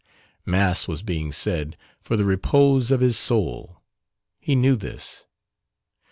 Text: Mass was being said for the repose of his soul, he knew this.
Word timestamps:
Mass 0.47 0.87
was 0.87 1.03
being 1.03 1.31
said 1.31 1.77
for 2.01 2.17
the 2.17 2.25
repose 2.25 2.89
of 2.89 3.01
his 3.01 3.19
soul, 3.19 3.83
he 4.39 4.55
knew 4.55 4.75
this. 4.75 5.25